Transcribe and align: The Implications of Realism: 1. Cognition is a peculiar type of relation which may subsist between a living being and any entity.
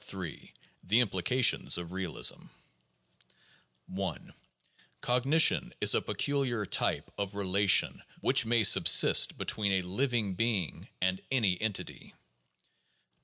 The 0.83 0.99
Implications 0.99 1.77
of 1.77 1.91
Realism: 1.91 2.47
1. 3.85 4.33
Cognition 5.01 5.73
is 5.79 5.93
a 5.93 6.01
peculiar 6.01 6.65
type 6.65 7.11
of 7.19 7.35
relation 7.35 8.01
which 8.19 8.43
may 8.43 8.63
subsist 8.63 9.37
between 9.37 9.73
a 9.73 9.83
living 9.87 10.33
being 10.33 10.87
and 11.01 11.21
any 11.29 11.61
entity. 11.61 12.15